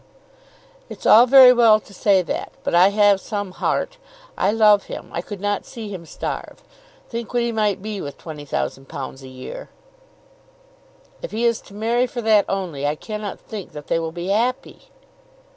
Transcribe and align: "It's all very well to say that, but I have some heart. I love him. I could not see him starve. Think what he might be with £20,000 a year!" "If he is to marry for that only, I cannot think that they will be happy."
"It's 0.89 1.05
all 1.05 1.27
very 1.27 1.53
well 1.53 1.79
to 1.79 1.93
say 1.93 2.23
that, 2.23 2.51
but 2.63 2.73
I 2.73 2.87
have 2.87 3.21
some 3.21 3.51
heart. 3.51 3.99
I 4.35 4.51
love 4.51 4.85
him. 4.85 5.11
I 5.13 5.21
could 5.21 5.39
not 5.39 5.63
see 5.63 5.89
him 5.89 6.07
starve. 6.07 6.63
Think 7.07 7.35
what 7.35 7.43
he 7.43 7.51
might 7.51 7.83
be 7.83 8.01
with 8.01 8.17
£20,000 8.17 9.21
a 9.21 9.27
year!" 9.27 9.69
"If 11.21 11.29
he 11.29 11.45
is 11.45 11.61
to 11.61 11.75
marry 11.75 12.07
for 12.07 12.21
that 12.23 12.45
only, 12.49 12.87
I 12.87 12.95
cannot 12.95 13.39
think 13.39 13.73
that 13.73 13.85
they 13.85 13.99
will 13.99 14.11
be 14.11 14.29
happy." 14.29 14.89